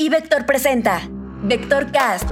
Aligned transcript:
Y 0.00 0.08
Vector 0.08 0.46
presenta 0.46 1.10
Vector 1.42 1.92
Cast, 1.92 2.24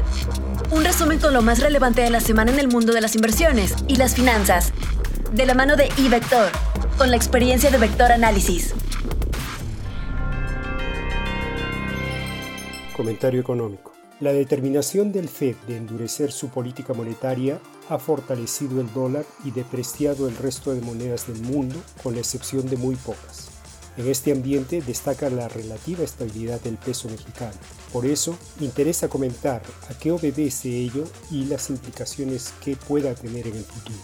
un 0.70 0.82
resumen 0.84 1.18
con 1.18 1.34
lo 1.34 1.42
más 1.42 1.60
relevante 1.60 2.00
de 2.00 2.08
la 2.08 2.20
semana 2.20 2.50
en 2.50 2.58
el 2.58 2.68
mundo 2.68 2.94
de 2.94 3.02
las 3.02 3.14
inversiones 3.14 3.74
y 3.86 3.96
las 3.96 4.14
finanzas, 4.14 4.72
de 5.34 5.44
la 5.44 5.52
mano 5.52 5.76
de 5.76 5.90
iVector, 5.98 6.50
con 6.96 7.10
la 7.10 7.16
experiencia 7.16 7.70
de 7.70 7.76
Vector 7.76 8.10
Análisis. 8.10 8.74
Comentario 12.96 13.38
económico. 13.38 13.92
La 14.20 14.32
determinación 14.32 15.12
del 15.12 15.28
Fed 15.28 15.56
de 15.66 15.76
endurecer 15.76 16.32
su 16.32 16.48
política 16.48 16.94
monetaria 16.94 17.60
ha 17.90 17.98
fortalecido 17.98 18.80
el 18.80 18.90
dólar 18.94 19.26
y 19.44 19.50
depreciado 19.50 20.26
el 20.26 20.38
resto 20.38 20.72
de 20.72 20.80
monedas 20.80 21.26
del 21.26 21.42
mundo, 21.42 21.76
con 22.02 22.14
la 22.14 22.20
excepción 22.20 22.66
de 22.70 22.78
muy 22.78 22.96
pocas. 22.96 23.57
En 23.98 24.08
este 24.08 24.30
ambiente 24.30 24.80
destaca 24.80 25.28
la 25.28 25.48
relativa 25.48 26.04
estabilidad 26.04 26.60
del 26.60 26.76
peso 26.76 27.08
mexicano. 27.08 27.56
Por 27.92 28.06
eso, 28.06 28.38
interesa 28.60 29.08
comentar 29.08 29.60
a 29.90 29.98
qué 29.98 30.12
obedece 30.12 30.68
ello 30.68 31.02
y 31.32 31.46
las 31.46 31.68
implicaciones 31.68 32.54
que 32.64 32.76
pueda 32.76 33.12
tener 33.16 33.48
en 33.48 33.56
el 33.56 33.64
futuro. 33.64 33.98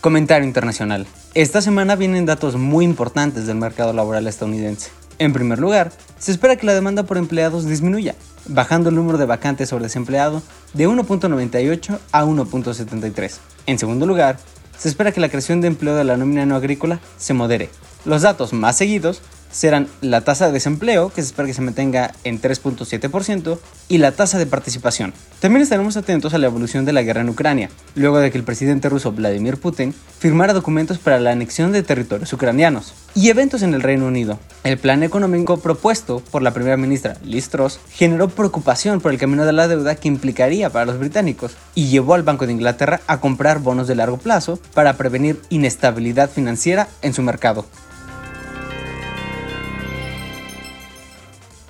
Comentario 0.00 0.48
internacional. 0.48 1.06
Esta 1.34 1.62
semana 1.62 1.94
vienen 1.94 2.26
datos 2.26 2.56
muy 2.56 2.84
importantes 2.84 3.46
del 3.46 3.58
mercado 3.58 3.92
laboral 3.92 4.26
estadounidense. 4.26 4.90
En 5.20 5.32
primer 5.32 5.60
lugar, 5.60 5.92
se 6.18 6.32
espera 6.32 6.56
que 6.56 6.66
la 6.66 6.74
demanda 6.74 7.04
por 7.04 7.18
empleados 7.18 7.66
disminuya, 7.66 8.16
bajando 8.46 8.88
el 8.88 8.96
número 8.96 9.16
de 9.16 9.26
vacantes 9.26 9.68
sobre 9.68 9.84
desempleado 9.84 10.42
de 10.74 10.88
1.98 10.88 12.00
a 12.10 12.24
1.73. 12.24 13.36
En 13.66 13.78
segundo 13.78 14.06
lugar, 14.06 14.38
se 14.80 14.88
espera 14.88 15.12
que 15.12 15.20
la 15.20 15.28
creación 15.28 15.60
de 15.60 15.68
empleo 15.68 15.94
de 15.94 16.04
la 16.04 16.16
nómina 16.16 16.46
no 16.46 16.56
agrícola 16.56 17.00
se 17.18 17.34
modere. 17.34 17.68
Los 18.06 18.22
datos 18.22 18.54
más 18.54 18.78
seguidos 18.78 19.20
serán 19.50 19.88
la 20.00 20.22
tasa 20.22 20.46
de 20.46 20.52
desempleo, 20.52 21.10
que 21.10 21.22
se 21.22 21.28
espera 21.28 21.46
que 21.46 21.54
se 21.54 21.62
mantenga 21.62 22.12
en 22.24 22.40
3.7%, 22.40 23.58
y 23.88 23.98
la 23.98 24.12
tasa 24.12 24.38
de 24.38 24.46
participación. 24.46 25.12
También 25.40 25.62
estaremos 25.62 25.96
atentos 25.96 26.34
a 26.34 26.38
la 26.38 26.46
evolución 26.46 26.84
de 26.84 26.92
la 26.92 27.02
guerra 27.02 27.22
en 27.22 27.28
Ucrania, 27.28 27.70
luego 27.94 28.18
de 28.18 28.30
que 28.30 28.38
el 28.38 28.44
presidente 28.44 28.88
ruso 28.88 29.12
Vladimir 29.12 29.56
Putin 29.56 29.94
firmara 30.18 30.52
documentos 30.52 30.98
para 30.98 31.18
la 31.18 31.32
anexión 31.32 31.72
de 31.72 31.82
territorios 31.82 32.32
ucranianos, 32.32 32.94
y 33.14 33.30
eventos 33.30 33.62
en 33.62 33.74
el 33.74 33.82
Reino 33.82 34.06
Unido. 34.06 34.38
El 34.62 34.78
plan 34.78 35.02
económico 35.02 35.58
propuesto 35.58 36.20
por 36.30 36.42
la 36.42 36.52
primera 36.52 36.76
ministra 36.76 37.16
Liz 37.24 37.48
Truss 37.48 37.80
generó 37.90 38.28
preocupación 38.28 39.00
por 39.00 39.12
el 39.12 39.18
camino 39.18 39.44
de 39.44 39.52
la 39.52 39.66
deuda 39.66 39.96
que 39.96 40.08
implicaría 40.08 40.70
para 40.70 40.84
los 40.84 40.98
británicos, 40.98 41.56
y 41.74 41.88
llevó 41.88 42.14
al 42.14 42.22
Banco 42.22 42.46
de 42.46 42.52
Inglaterra 42.52 43.00
a 43.06 43.20
comprar 43.20 43.58
bonos 43.58 43.88
de 43.88 43.96
largo 43.96 44.18
plazo 44.18 44.58
para 44.74 44.96
prevenir 44.96 45.40
inestabilidad 45.48 46.30
financiera 46.30 46.88
en 47.02 47.14
su 47.14 47.22
mercado. 47.22 47.64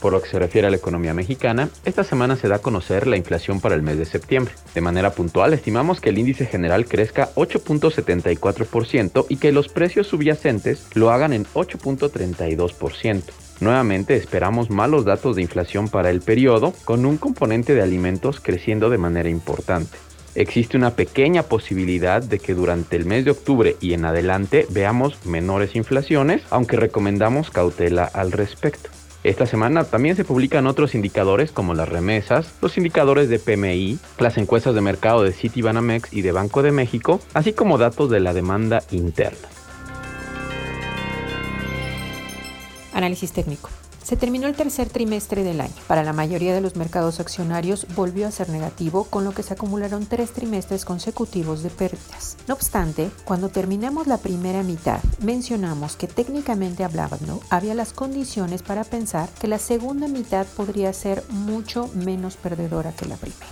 Por 0.01 0.13
lo 0.13 0.23
que 0.23 0.29
se 0.29 0.39
refiere 0.39 0.67
a 0.67 0.71
la 0.71 0.77
economía 0.77 1.13
mexicana, 1.13 1.69
esta 1.85 2.05
semana 2.05 2.37
se 2.37 2.49
da 2.49 2.57
a 2.57 2.61
conocer 2.61 3.07
la 3.07 3.17
inflación 3.17 3.61
para 3.61 3.75
el 3.75 3.83
mes 3.83 3.99
de 3.99 4.07
septiembre. 4.07 4.55
De 4.75 4.81
manera 4.81 5.11
puntual, 5.13 5.53
estimamos 5.53 6.01
que 6.01 6.09
el 6.09 6.19
índice 6.19 6.47
general 6.47 6.87
crezca 6.87 7.31
8.74% 7.35 9.27
y 9.29 9.37
que 9.37 9.53
los 9.53 9.69
precios 9.69 10.07
subyacentes 10.07 10.87
lo 10.95 11.11
hagan 11.11 11.35
en 11.35 11.45
8.32%. 11.45 13.23
Nuevamente 13.61 14.17
esperamos 14.17 14.71
malos 14.71 15.05
datos 15.05 15.37
de 15.37 15.43
inflación 15.43 15.89
para 15.89 16.09
el 16.09 16.23
periodo, 16.23 16.73
con 16.87 17.05
un 17.05 17.19
componente 17.19 17.75
de 17.75 17.83
alimentos 17.83 18.41
creciendo 18.41 18.89
de 18.89 18.97
manera 18.97 19.29
importante. 19.29 19.99
Existe 20.35 20.79
una 20.79 20.93
pequeña 20.93 21.43
posibilidad 21.43 22.23
de 22.23 22.39
que 22.39 22.55
durante 22.55 22.97
el 22.97 23.05
mes 23.05 23.27
de 23.27 23.33
octubre 23.33 23.77
y 23.81 23.93
en 23.93 24.07
adelante 24.07 24.67
veamos 24.71 25.27
menores 25.27 25.77
inflaciones, 25.77 26.43
aunque 26.51 26.77
recomendamos 26.77 27.51
cautela 27.51 28.05
al 28.05 28.33
respecto. 28.33 28.89
Esta 29.23 29.45
semana 29.45 29.85
también 29.85 30.17
se 30.17 30.25
publican 30.25 30.67
otros 30.67 30.95
indicadores 30.95 31.53
como 31.53 31.75
las 31.75 31.91
remesas, 31.91 32.55
los 32.63 32.79
indicadores 32.79 33.29
de 33.29 33.39
PMI, 33.39 33.99
las 34.19 34.39
encuestas 34.39 34.75
de 34.75 34.81
mercado 34.81 35.23
de 35.23 35.33
Citibanamex 35.33 36.11
y 36.13 36.23
de 36.23 36.33
Banco 36.33 36.63
de 36.63 36.73
México, 36.73 37.21
así 37.35 37.53
como 37.53 37.77
datos 37.77 38.09
de 38.09 38.21
la 38.21 38.33
demanda 38.33 38.83
interna. 38.91 39.49
Análisis 42.95 43.33
técnico. 43.33 43.69
Se 44.11 44.17
terminó 44.17 44.49
el 44.49 44.57
tercer 44.57 44.89
trimestre 44.89 45.45
del 45.45 45.61
año. 45.61 45.73
Para 45.87 46.03
la 46.03 46.13
mayoría 46.13 46.53
de 46.53 46.61
los 46.61 46.75
mercados 46.75 47.21
accionarios 47.21 47.87
volvió 47.95 48.27
a 48.27 48.33
ser 48.33 48.49
negativo, 48.49 49.05
con 49.05 49.23
lo 49.23 49.31
que 49.31 49.45
se 49.45 49.55
acumularon 49.55 50.05
tres 50.05 50.33
trimestres 50.33 50.85
consecutivos 50.85 51.63
de 51.63 51.71
pérdidas. 51.71 52.37
No 52.49 52.55
obstante, 52.55 53.13
cuando 53.25 53.51
terminamos 53.51 54.09
la 54.09 54.19
primera 54.19 54.65
mitad, 54.65 54.99
mencionamos 55.23 55.95
que 55.95 56.09
técnicamente 56.09 56.83
hablando, 56.83 57.41
había 57.51 57.77
las 57.77 57.93
condiciones 57.93 58.65
para 58.65 58.83
pensar 58.83 59.29
que 59.41 59.47
la 59.47 59.61
segunda 59.61 60.09
mitad 60.09 60.45
podría 60.57 60.93
ser 60.93 61.23
mucho 61.29 61.89
menos 61.95 62.35
perdedora 62.35 62.91
que 62.91 63.07
la 63.07 63.15
primera 63.15 63.47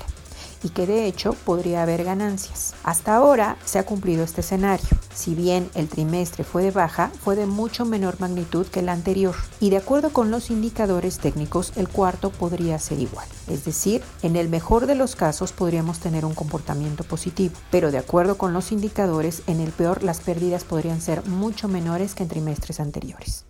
y 0.65 0.71
que 0.71 0.89
de 0.89 1.07
hecho 1.07 1.35
podría 1.35 1.85
haber 1.85 2.03
ganancias. 2.03 2.75
Hasta 2.83 3.15
ahora 3.15 3.59
se 3.65 3.79
ha 3.79 3.87
cumplido 3.87 4.25
este 4.25 4.41
escenario. 4.41 4.89
Si 5.19 5.35
bien 5.35 5.69
el 5.75 5.89
trimestre 5.89 6.45
fue 6.45 6.63
de 6.63 6.71
baja, 6.71 7.11
fue 7.25 7.35
de 7.35 7.47
mucho 7.47 7.85
menor 7.85 8.21
magnitud 8.21 8.69
que 8.69 8.79
el 8.79 8.89
anterior 8.89 9.35
y 9.59 9.71
de 9.71 9.79
acuerdo 9.79 10.11
con 10.13 10.31
los 10.31 10.49
indicadores 10.49 11.19
técnicos 11.19 11.73
el 11.75 11.89
cuarto 11.89 12.31
podría 12.31 12.79
ser 12.79 13.01
igual. 13.01 13.27
Es 13.49 13.65
decir, 13.65 14.01
en 14.23 14.37
el 14.37 14.49
mejor 14.49 14.87
de 14.87 14.95
los 14.95 15.17
casos 15.17 15.51
podríamos 15.51 15.99
tener 15.99 16.25
un 16.25 16.35
comportamiento 16.35 17.03
positivo, 17.03 17.57
pero 17.73 17.91
de 17.91 17.99
acuerdo 17.99 18.39
con 18.39 18.53
los 18.53 18.71
indicadores 18.71 19.43
en 19.49 19.59
el 19.59 19.73
peor 19.73 20.05
las 20.05 20.21
pérdidas 20.21 20.63
podrían 20.63 21.01
ser 21.01 21.27
mucho 21.27 21.67
menores 21.67 22.15
que 22.15 22.23
en 22.23 22.29
trimestres 22.29 22.79
anteriores. 22.79 23.45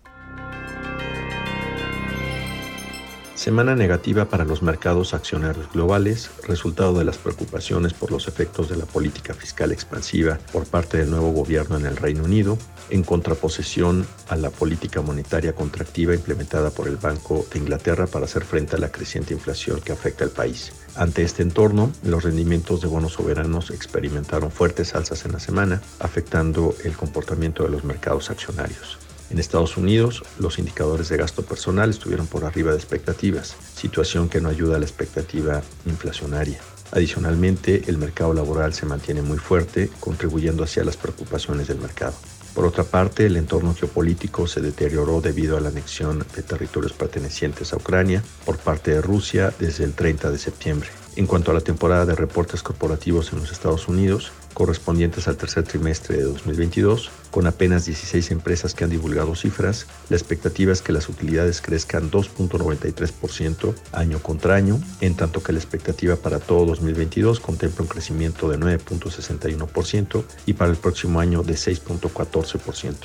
Semana 3.39 3.73
negativa 3.73 4.25
para 4.25 4.43
los 4.43 4.61
mercados 4.61 5.13
accionarios 5.13 5.71
globales, 5.71 6.29
resultado 6.45 6.99
de 6.99 7.05
las 7.05 7.17
preocupaciones 7.17 7.93
por 7.93 8.11
los 8.11 8.27
efectos 8.27 8.67
de 8.67 8.75
la 8.75 8.85
política 8.85 9.33
fiscal 9.33 9.71
expansiva 9.71 10.37
por 10.51 10.65
parte 10.65 10.97
del 10.97 11.09
nuevo 11.09 11.31
gobierno 11.31 11.77
en 11.77 11.85
el 11.85 11.95
Reino 11.95 12.25
Unido, 12.25 12.57
en 12.89 13.01
contraposición 13.01 14.05
a 14.27 14.35
la 14.35 14.49
política 14.49 15.01
monetaria 15.01 15.55
contractiva 15.55 16.13
implementada 16.13 16.69
por 16.69 16.89
el 16.89 16.97
Banco 16.97 17.45
de 17.53 17.59
Inglaterra 17.59 18.07
para 18.07 18.25
hacer 18.25 18.43
frente 18.43 18.75
a 18.75 18.79
la 18.79 18.91
creciente 18.91 19.33
inflación 19.33 19.79
que 19.79 19.93
afecta 19.93 20.25
al 20.25 20.31
país. 20.31 20.73
Ante 20.97 21.23
este 21.23 21.41
entorno, 21.41 21.93
los 22.03 22.25
rendimientos 22.25 22.81
de 22.81 22.89
bonos 22.89 23.13
soberanos 23.13 23.71
experimentaron 23.71 24.51
fuertes 24.51 24.95
alzas 24.95 25.23
en 25.23 25.31
la 25.31 25.39
semana, 25.39 25.81
afectando 26.01 26.75
el 26.83 26.91
comportamiento 26.91 27.63
de 27.63 27.69
los 27.69 27.85
mercados 27.85 28.31
accionarios. 28.31 28.97
En 29.29 29.37
Estados 29.37 29.77
Unidos, 29.77 30.23
los 30.39 30.57
indicadores 30.57 31.09
de 31.09 31.17
gasto 31.17 31.43
personal 31.43 31.91
estuvieron 31.91 32.25
por 32.25 32.45
arriba 32.45 32.71
de 32.71 32.77
expectativas, 32.77 33.55
situación 33.75 34.27
que 34.27 34.41
no 34.41 34.49
ayuda 34.49 34.77
a 34.77 34.79
la 34.79 34.85
expectativa 34.85 35.61
inflacionaria. 35.85 36.59
Adicionalmente, 36.91 37.83
el 37.87 37.99
mercado 37.99 38.33
laboral 38.33 38.73
se 38.73 38.87
mantiene 38.87 39.21
muy 39.21 39.37
fuerte, 39.37 39.91
contribuyendo 39.99 40.63
hacia 40.63 40.83
las 40.83 40.97
preocupaciones 40.97 41.67
del 41.67 41.77
mercado. 41.77 42.15
Por 42.55 42.65
otra 42.65 42.83
parte, 42.83 43.27
el 43.27 43.37
entorno 43.37 43.75
geopolítico 43.75 44.47
se 44.47 44.61
deterioró 44.61 45.21
debido 45.21 45.55
a 45.55 45.61
la 45.61 45.69
anexión 45.69 46.25
de 46.35 46.41
territorios 46.41 46.93
pertenecientes 46.93 47.71
a 47.71 47.77
Ucrania 47.77 48.23
por 48.43 48.57
parte 48.57 48.91
de 48.91 49.01
Rusia 49.01 49.53
desde 49.59 49.83
el 49.83 49.93
30 49.93 50.31
de 50.31 50.39
septiembre. 50.39 50.89
En 51.15 51.27
cuanto 51.27 51.51
a 51.51 51.53
la 51.53 51.61
temporada 51.61 52.07
de 52.07 52.15
reportes 52.15 52.63
corporativos 52.63 53.31
en 53.31 53.39
los 53.39 53.51
Estados 53.51 53.87
Unidos, 53.87 54.31
correspondientes 54.59 55.29
al 55.29 55.37
tercer 55.37 55.63
trimestre 55.63 56.17
de 56.17 56.23
2022, 56.23 57.11
con 57.31 57.47
apenas 57.47 57.85
16 57.85 58.29
empresas 58.31 58.73
que 58.73 58.83
han 58.83 58.89
divulgado 58.89 59.33
cifras, 59.33 59.87
la 60.09 60.17
expectativa 60.17 60.73
es 60.73 60.81
que 60.81 60.91
las 60.91 61.07
utilidades 61.07 61.61
crezcan 61.61 62.11
2.93% 62.11 63.73
año 63.93 64.19
contra 64.19 64.55
año, 64.55 64.77
en 64.99 65.15
tanto 65.15 65.41
que 65.41 65.53
la 65.53 65.59
expectativa 65.59 66.17
para 66.17 66.39
todo 66.39 66.65
2022 66.65 67.39
contempla 67.39 67.83
un 67.83 67.87
crecimiento 67.87 68.49
de 68.49 68.59
9.61% 68.59 70.25
y 70.45 70.51
para 70.51 70.71
el 70.71 70.77
próximo 70.77 71.21
año 71.21 71.41
de 71.41 71.53
6.14%. 71.53 72.95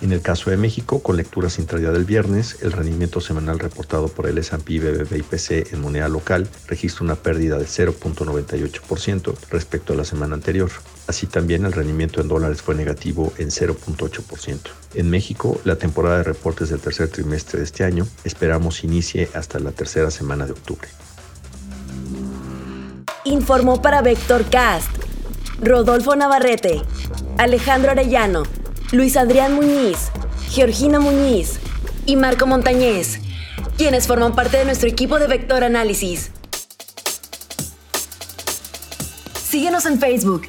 En 0.00 0.12
el 0.12 0.22
caso 0.22 0.50
de 0.50 0.56
México, 0.56 1.00
con 1.00 1.16
lecturas 1.16 1.58
intradía 1.58 1.92
del 1.92 2.04
viernes, 2.04 2.56
el 2.62 2.72
rendimiento 2.72 3.20
semanal 3.20 3.60
reportado 3.60 4.08
por 4.08 4.26
el 4.26 4.38
S&P 4.38 4.80
BBB 4.80 5.18
IPC 5.18 5.72
en 5.74 5.80
moneda 5.80 6.08
local 6.08 6.48
registra 6.66 7.04
una 7.04 7.16
pérdida 7.16 7.56
de 7.58 7.66
0.98% 7.66 9.34
respecto 9.50 9.92
a 9.92 9.96
la 9.96 10.04
semana 10.04 10.34
anterior. 10.34 10.70
Así 11.06 11.26
también 11.26 11.64
el 11.64 11.72
rendimiento 11.72 12.20
en 12.20 12.28
dólares 12.28 12.62
fue 12.62 12.74
negativo 12.74 13.32
en 13.38 13.50
0.8%. 13.50 14.58
En 14.94 15.10
México, 15.10 15.60
la 15.64 15.76
temporada 15.76 16.18
de 16.18 16.24
reportes 16.24 16.68
del 16.70 16.80
tercer 16.80 17.08
trimestre 17.08 17.58
de 17.58 17.64
este 17.64 17.84
año 17.84 18.06
esperamos 18.24 18.84
inicie 18.84 19.28
hasta 19.34 19.58
la 19.58 19.72
tercera 19.72 20.10
semana 20.10 20.46
de 20.46 20.52
octubre. 20.52 20.88
Informó 23.24 23.80
para 23.82 24.02
Vector 24.02 24.44
Cast 24.50 24.90
Rodolfo 25.62 26.16
Navarrete, 26.16 26.82
Alejandro 27.38 27.92
Arellano, 27.92 28.42
Luis 28.90 29.16
Adrián 29.16 29.54
Muñiz, 29.54 30.10
Georgina 30.50 30.98
Muñiz 30.98 31.60
y 32.04 32.16
Marco 32.16 32.48
Montañez, 32.48 33.20
quienes 33.76 34.08
forman 34.08 34.34
parte 34.34 34.56
de 34.56 34.64
nuestro 34.64 34.88
equipo 34.88 35.20
de 35.20 35.28
Vector 35.28 35.62
Análisis. 35.62 36.32
Síguenos 39.40 39.86
en 39.86 40.00
Facebook, 40.00 40.48